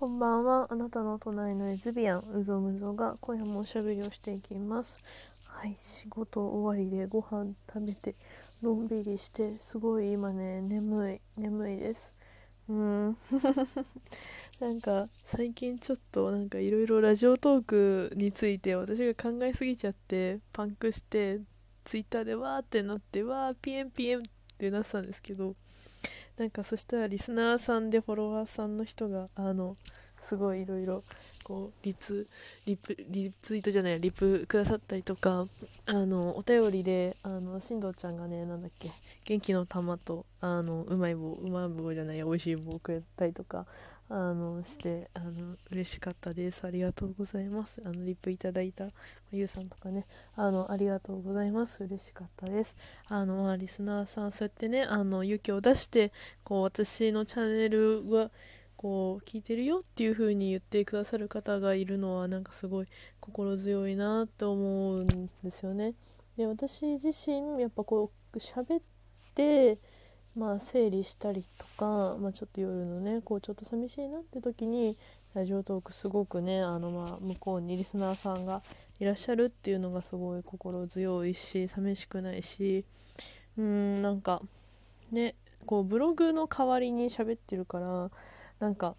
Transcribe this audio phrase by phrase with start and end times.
[0.00, 0.68] こんばんは。
[0.70, 5.00] あなたの隣のレズビアン、うぞむぞが今夜もおしゃべりをしていきます。
[5.42, 8.14] はい、仕事終わりでご飯食べて、
[8.62, 12.12] のんびりして、すごい今ね、眠い、眠いです。
[12.68, 13.16] うん。
[14.60, 21.40] なんか、最近ちょっとなんかいろいろラジオトークについて私が考えすぎちゃって、パンクして、
[21.82, 24.22] ツイッターでわーってなって、わー、ピエンピエンっ
[24.58, 25.56] てなってたんですけど、
[26.38, 29.76] なんかそしたらリスナーさんでフォロワーさんの人があの
[30.28, 31.02] すごいいろいろ
[31.42, 32.28] こうリツ
[32.66, 35.46] リプリツイートじゃないリプくださったりとか
[35.86, 38.92] あのお便りであの進藤ちゃんがねなんだっけ
[39.24, 43.66] 元気の玉とあのうまい棒うまい棒じゃない美味しい棒くれたりとか
[44.10, 46.64] あのしてあの嬉しかったです。
[46.66, 47.82] ありがとうございます。
[47.84, 48.88] あのリプいただいた
[49.32, 50.06] ゆうさんとかね。
[50.34, 51.84] あのありがとうございます。
[51.84, 52.74] 嬉しかったです。
[53.06, 58.30] あのまあリスナーさんそうやってねあの勇気を出してこう私のチャンネルは
[58.76, 62.86] こう聞いてるよっていう風に言ってくださる方がいるのはなんかすごい
[63.20, 65.94] 心強いなって思うんですよね。
[66.36, 68.82] で私自身やっぱこう喋っ
[69.34, 69.78] て
[70.38, 74.96] まあ整理したりとか、まあ、ちょっと夜のねこうちょっと寂しいなって時に
[75.34, 78.62] ラジオトークすごくねあのまあ向こうにリスナーさんが
[79.00, 82.84] いらっしゃるっていうのがすごい心強いし寂しくないし
[83.56, 84.40] うーんなんか
[85.10, 85.34] ね
[85.66, 88.10] こうブログの代わりに喋ってるから
[88.60, 88.94] なんか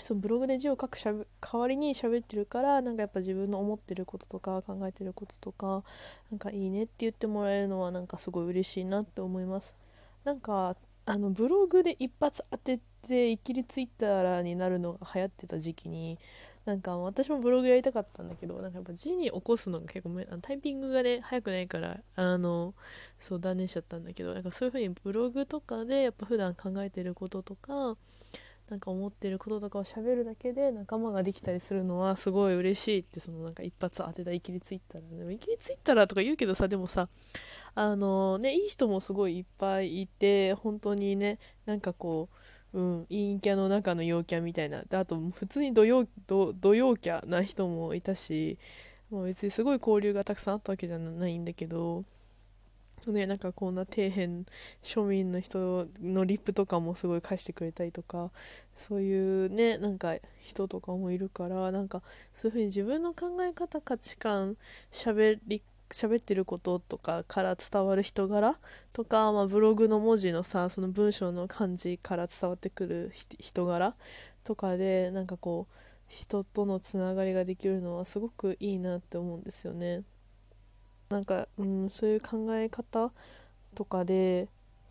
[0.00, 5.82] そうブログで字を書くしゃべ代わりに喋ってるからなんかやっぱ自分の思ってることとか考えてることとか
[6.30, 9.81] なんかいいねって言ってもらえるのはなんかすごい嬉しいなって思います。
[10.24, 16.18] なんかあのブログで一発当てていきりツイッターになるのが流行ってた時期に
[16.64, 22.74] なんか私もブログやりたかったんだけどなんかやっぱ字に起こすのが結構めあのタイピングがね早くないからあの
[23.20, 27.96] そう断念しちゃったんだけどなんかそういうふうにブログとかでやっぱ普段考えてることとか
[28.72, 37.10] なんか思ってることとかを喋るだけで仲間ができたりするのはすごい嬉しいってそのなんか一発当てたイキリツイッターでもイキリツイッターとか言うけどさでもさ
[37.74, 42.30] あのねいい人もすごいいっぱいいて本当にねなんかこ
[42.72, 48.56] ううん陰キャの中の陽キャみたいなであと普通に土曜土土陽キャな人もいたし
[49.10, 52.04] もう別にすごい交流がたくさんあったわけじゃないんだけど
[53.10, 54.44] ね、なんかこんな底辺
[54.82, 58.30] 庶民の人のリップとかもすごい返してくれたりとか
[58.76, 62.02] そういうねなんか人とかもいるからなんか
[62.34, 64.56] そういうふうに自分の考え方価値観
[64.90, 68.58] しゃべり喋ってることとかから伝わる人柄
[68.92, 73.94] とか、まあ、ブログの文字のさその文章の感じから伝わってくる人柄
[74.44, 75.74] とかでなんかこう
[76.08, 80.02] 人とのつながりができるのはすごくいいなって思うんですよね。
[81.12, 83.12] なんか、うん、そういう考え方
[83.74, 84.48] とかで、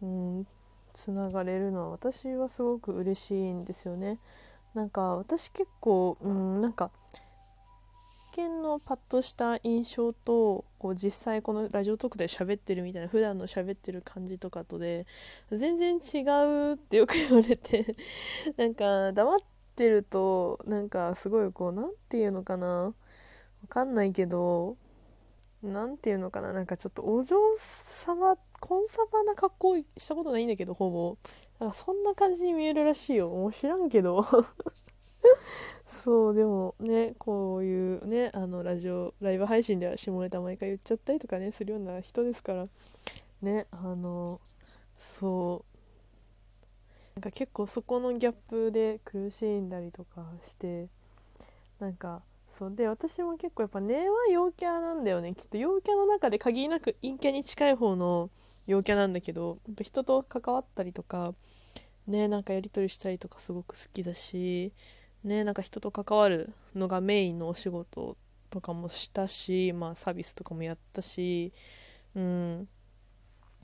[0.00, 0.46] うん、
[0.94, 4.18] つながれるのは私はすごく嬉しいんですよね。
[4.74, 6.90] なんか私結構、うん、なんか
[8.32, 15.06] 一見のパッとした印象とこう実際このラジオトークで喋ってるみたいな普段の喋ってる感じとかとで
[15.52, 16.26] 全然違
[16.70, 17.94] うってよく言われて
[18.56, 19.38] なんか黙っ
[19.76, 22.92] てるとなんかすごいこう何て言うのかなわ
[23.68, 24.76] かんないけど
[25.64, 31.16] なんていうのかななんかちょっとお嬢様コンサバな格好したことないんだけどほぼ。
[31.58, 33.30] なんかそんな感じに見えるらしいよ。
[33.30, 34.24] もう知らんけど。
[36.04, 42.64] そうでもねこういうねあのラジオライブ配信では下ネタ毎回言っちゃったりとかねするような人ですから。
[43.40, 44.40] ねあの
[44.98, 45.74] そう。
[47.16, 50.88] なんか結構そこのギャップで苦しんだりとかして
[51.78, 52.22] なんか
[52.54, 55.34] そうで私も結構やっぱ根は陽キャなんだよね。
[55.34, 58.30] きっと陽キャの中で限りなく陰キャに近い方の
[58.66, 61.34] 陽キャなんだけどやっぱ人と関わったりとか
[62.06, 64.72] ねなんかやり取りしたりとかすごく好きだし
[65.24, 68.16] ねなんか人と関わるのがメインのお仕事
[68.50, 71.52] とかもしたしまあサービスとかもやったし
[72.16, 72.68] うん。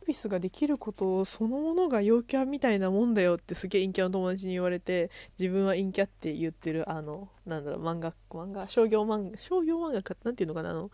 [0.07, 10.91] ピスができることそのものが陽キャみたいなもんだよってすげえ陰キャの友達に言われて自分は陰キャって言ってるあのなんだろう漫画漫画商業漫画商業漫画かなんていうのかなあの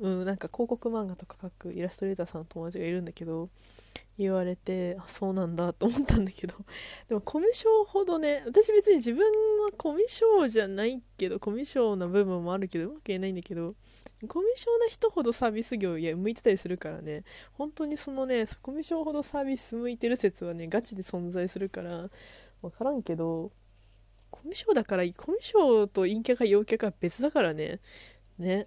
[0.00, 3.48] うんなんか広告漫画とか描くイラストレーターさんの友達がいるんだけど
[4.16, 6.54] 言われてあそうなんだと思ったんだけど。
[7.08, 9.24] でもコミュ障ほどね私別に自分
[9.64, 13.74] はコミュ障じゃないけどコミュ障な部分もあるけどうまく言えないんだけど
[14.28, 22.08] コミュ障な人ほどサービス業いや向いてたりするからね本当にそのねコミュ障ほどサービス向いてる説はねガチで存在するから
[22.62, 23.52] 分からんけど
[24.30, 27.80] コミュ障だからコミュ障と陰キャか陽キャか別だからね。
[28.38, 28.66] ね。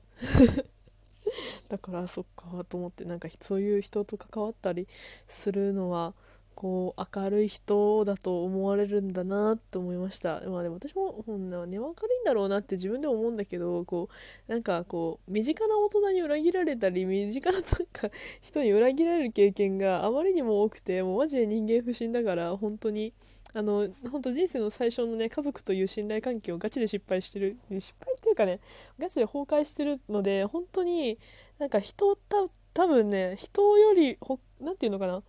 [1.69, 4.87] だからそっかと思ってなんかそういう人と関わったり
[5.27, 6.13] するのは
[6.57, 10.41] こう明るい人だと思われるんだなって思いました。
[10.47, 14.09] まあでも私もほんな根は軽いんだろうなって自分でも思うんだけどこ
[14.47, 18.09] うなんかこう身近な大人に裏切られたり身近ななんか
[18.41, 23.13] 人に裏切られる経験があまりにも多くてもうマジで人間不信だから本当に
[23.53, 28.59] あの本当人生の最初のね家族という信頼関係をガチで失敗してる失敗かね
[28.99, 31.19] ガチで崩壊してるので本当に
[31.59, 32.37] なんか人た
[32.73, 34.17] 多分ね人より
[34.61, 35.23] 何て言うのかな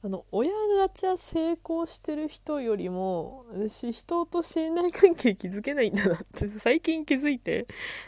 [0.00, 7.66] あの親ガチャ成功してる人よりも私人と信頼関係築けないんだなって最近気づいて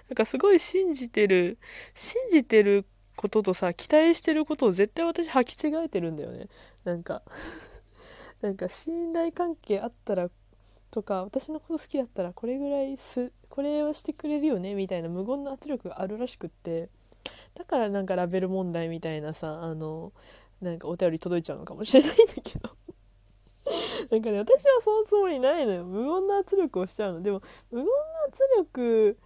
[0.08, 1.58] なんかすごい信じてる
[1.96, 6.49] 信じてることとさ期待してることを絶対私履き違えてるんだよね。
[6.84, 7.23] なんか
[8.40, 10.31] なんか信頼関係あったら
[10.90, 16.88] とか私のこと好きだったらこれぐらいすこれはしてくれるよねみたいな無言の圧力があるらしくって。
[17.54, 20.12] だからなんかラベル問題みたいなさあの
[20.60, 22.70] なんかお便り届いちゃうのかもしれないんだけど。
[24.10, 25.84] なんかね私はそのつもりないのよ。
[25.84, 27.22] 無言の圧力をしちゃうの。
[27.22, 27.92] でも無言の
[28.28, 29.19] 圧力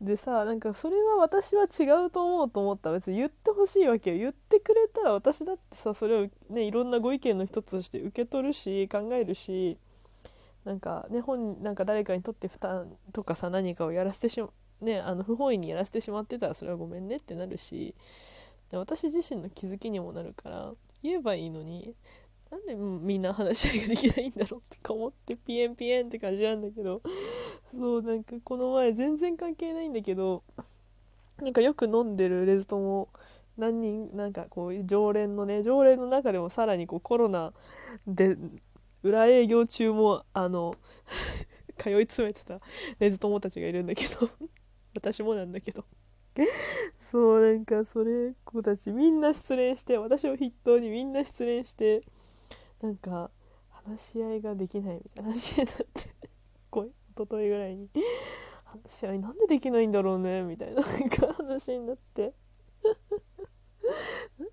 [0.00, 2.92] でさなんかそれは私は違うと思うと思った。
[2.92, 4.18] 別に言ってほしいわけよ。
[4.18, 9.78] 言ってくれたら私だってさそれをねいろんなご意見の一つとして受け取るし考えるし。
[10.64, 14.48] なんかね本なんか誰かにとって負担とかさ何かをやらせてしま
[14.80, 17.94] ねあの不本意にやらせてしまってたらそれはごめんねってなるし
[18.72, 20.72] 私自身の気づきにもなるから
[21.02, 21.94] 言えばいいのに
[22.50, 27.00] なんでみんな話し合いができないんだろうとか思ってピエンピエンって感じなんだけど
[27.72, 30.42] そうなんかこの前全然関係ないんだけど
[31.40, 33.08] なんかよく飲んでるレズトも
[33.56, 37.52] 何人なんかこう常連のね常連の中でもさらにこうコロナ
[38.06, 38.36] で
[39.02, 40.74] 裏営業中もあの
[41.78, 42.60] 通い詰めてた
[42.98, 44.30] レズ友たちがいるんだけど
[44.94, 45.84] 私もなんだけど。
[47.10, 52.02] そうなんかそれ子たちみんな失恋して私を筆頭にみんな失恋して
[52.80, 53.30] なんか
[53.68, 56.14] 話し合いができないみたいな話になって
[56.70, 57.90] こ一昨日ぐらいに。
[58.72, 62.32] 話し合いなんでできないんだろうねみたいな話になって。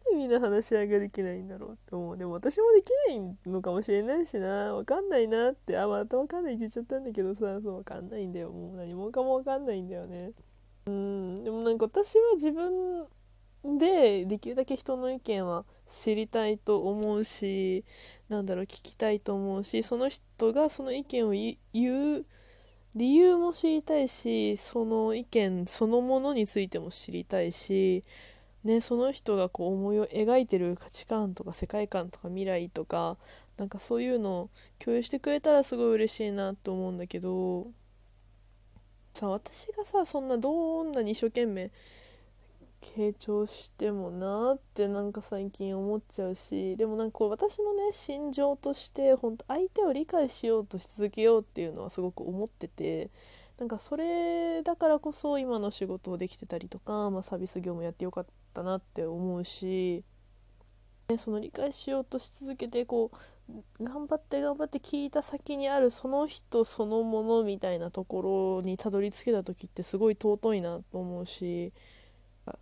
[0.10, 2.18] でみんな話し合いができないんだろうって思う。
[2.18, 4.74] でも私もできないのかもしれないしな。
[4.74, 5.78] わかんないなって。
[5.78, 7.62] あまたわかんないって言っちゃったんだけどさ。
[7.62, 8.00] そうわか。
[8.00, 10.32] んないんだよもう何もかもわかんないんだよね。
[10.88, 11.44] うん。
[11.44, 13.08] でもなんか私は自分
[13.64, 17.84] でできるだけ人の意見は知りたいと思うし
[18.30, 21.32] なんだろう聞きたいと思うしその人がその意見を
[21.74, 22.26] 言う
[22.96, 28.04] 理由も知りたいしその意見そのものについても知りたいし、
[28.64, 33.18] ね、その人がこう思いを描いてる価値観とか世界観とか未来とか
[33.58, 37.68] なんかそういうのを共有してくれたらすごい嬉しいなと思うんだけど
[39.14, 41.72] さ私がさそんなどんなに一生懸命
[42.82, 53.10] 傾聴してもなってなんか最近思っちゃうしでもなんかこう私のね心情として本当相手を理解しようとし続けようっていうのはすごく思ってて
[53.58, 58.26] なんかそれだからこそ今の仕事をできてたりとか、まあ、サービス業もやってよかっ
[58.60, 60.04] たなって思うし、
[61.10, 63.12] ね、その理解しようとし続けてこ
[63.50, 71.74] う頑張って頑張って聞いた先にあるその人そのものみたいなところにたどり着けた時ってすごい尊いなと思うし。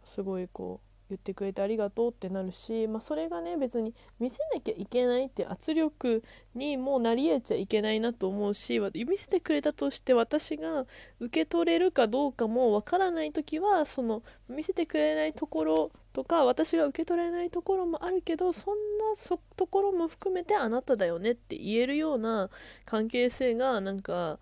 [0.05, 6.23] すごいこう言ってくれてありがとうってなるし、まあ、それがね別に見せなきゃいけないって圧力
[6.53, 10.85] にもうなり得ちゃいけないなと思うし見せてくれたとして私が
[11.19, 22.49] 受け取れるかどうかもわからない時はその見せてくれないところとか私が受け取れないところもあるけどそんなところも含めてあなただよねって言えるような
[22.85, 24.39] 関係性がなんか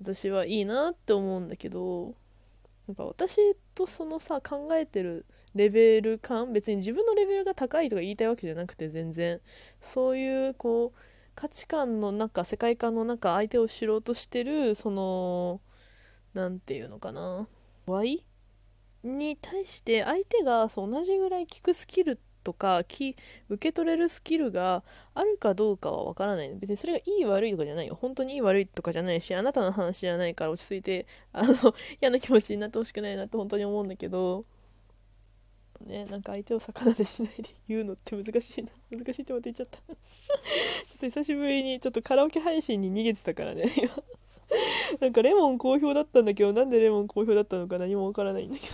[0.00, 2.14] 私はいいなって思うんだけど
[2.88, 3.38] なんか私
[3.74, 6.52] とそのさ考えてるレベル感？
[6.52, 9.40] 別に自分のレベルが高いとか言いたいわけじゃなくて全然。
[9.80, 10.98] そういうこう
[11.34, 15.60] 価値観の中世界観の中相手を知ろうとしてるその
[16.34, 17.46] 何て言うのかな。
[17.86, 18.24] Y
[19.02, 23.14] に対して相手がそう同じぐらい聞くスキルとか受
[23.58, 24.82] け取れるスキルが
[25.14, 26.54] あるかどうかはわからない。
[26.54, 27.94] 別にそれがいい悪いとかじゃないよ。
[27.94, 34.44] 本当にいい悪いとかじゃないしあなたの話じゃないから落ち着いてあの嫌な気持ちになってほしくないなって本当に思うんだけど。
[35.82, 38.70] ねなんか相手を魚でしないで言うのって難しいな。
[38.90, 39.78] 難しいってまた言っちゃった。
[39.86, 43.90] ちょっと久しぶりにちょっとカラオケ配信に逃げてたからね今。
[45.00, 48.72] なんかレモン好評だったんだけどなんでレモン好評だったのか何もわからないんだけど。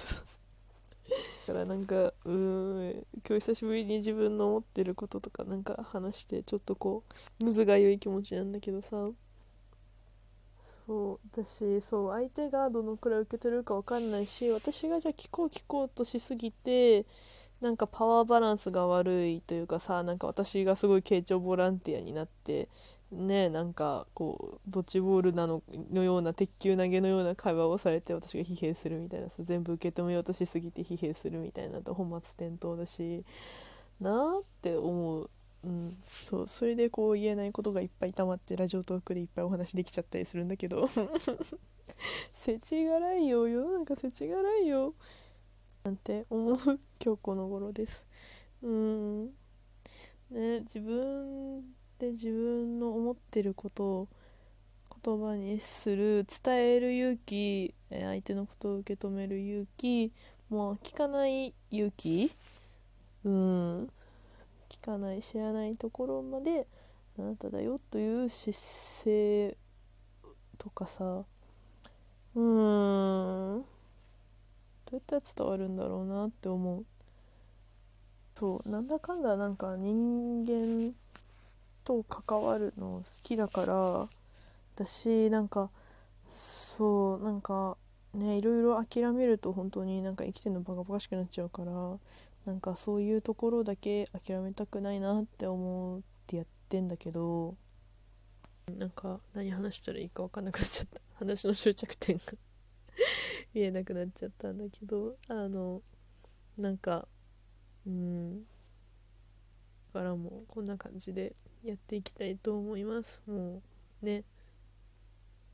[1.46, 7.04] だからなんかうーん今日久しぶりに自分の思ってることとかなんか話してちょっとこ
[7.40, 9.10] うむずがゆい気持ちなんだけどさ。
[10.88, 17.04] そう私そう相手がどのくらい受け取れるか分かんないし私がじゃあ聞こう聞こうとしすぎて
[17.60, 22.68] なんかパワーバランスが悪いというかさなんか私がすごい傾聴ボランティアになって
[23.12, 33.24] ねなんかこうドッジボールなののような鉄球投げのような会話をされて私が疲弊するみたいなさ全部受け止めようとしすぎて疲弊するみたいなと本末転倒だし
[34.00, 35.30] なーって思う。
[35.64, 40.88] うん、そうそれでこう言えないことがいっぱい溜まってラジオトークでいっぱいお話できちゃったりするんだけど。
[42.32, 44.94] 世知辛いよ世の中世知辛いよ。
[45.84, 46.56] なんて思う
[47.02, 48.06] 今日この頃です。
[48.62, 49.26] うん。
[50.30, 51.62] ね自分
[51.98, 54.08] で自分の思ってることを
[55.02, 60.12] 言葉にする伝える勇気相手のことを受け止める勇気
[60.50, 62.30] もう聞かない勇気。
[63.24, 63.90] うん。
[64.68, 66.66] 聞かない知らないところまで
[67.18, 68.60] あなただよという姿
[69.04, 69.56] 勢
[70.58, 71.24] とかさ
[72.34, 73.66] うーんど
[74.92, 76.84] うやったら伝わるんだろうなって思う。
[78.38, 80.94] そうなんだかんだなんか人間
[81.84, 84.08] と関わるの好きだから
[84.76, 85.70] 私なんか
[86.30, 87.76] そうなんか
[88.14, 91.98] ねいろいろ諦めると本当になんか生きてるのバカバカしくなっちゃうから
[92.46, 97.56] なんかそういうところだけ諦めたくないなって思ってやってんだけど
[98.78, 101.00] なんか何話したらいいか分かんなくなっちゃった。
[101.18, 102.22] 話の終着点が
[103.52, 105.82] 見えなくなっちゃったんだけどあの
[106.56, 107.08] なんか
[107.86, 108.46] うん。
[109.98, 113.20] からもこんな感じでやっていきたいと思います。
[113.26, 113.62] も
[114.02, 114.24] うね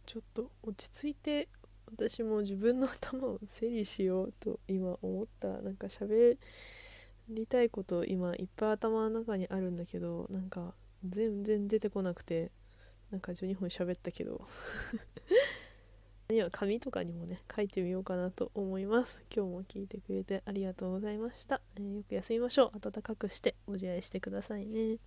[0.05, 1.49] ちょっと落ち着いて
[1.91, 5.49] 私も自分の頭を整理しようと今思った。
[5.49, 6.37] なんか喋
[7.29, 10.75] りたいこと今いっぱい頭の中にあるんだけどなんか
[11.09, 12.51] 全然出てこなくて
[13.11, 14.47] なんか12分喋ったけど。
[16.31, 19.21] には紙とかにもね書いてみようかなと思います。
[19.35, 22.81] 今日も聞いてくれてありがとうございました、えー、よく休みましょう。
[22.81, 24.99] 暖かくしてご自愛してくださいね。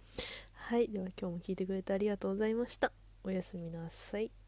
[0.53, 0.87] はい。
[0.87, 2.91] では今日も聞いてくれてありがとうございました。
[3.23, 4.46] おやすみなさい。